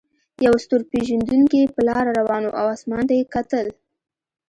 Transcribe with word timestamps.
یو 0.45 0.53
ستور 0.63 0.81
پیژندونکی 0.91 1.61
په 1.73 1.81
لاره 1.87 2.11
روان 2.19 2.43
و 2.45 2.55
او 2.59 2.67
اسمان 2.75 3.03
ته 3.09 3.13
یې 3.19 3.25
کتل. 3.33 3.67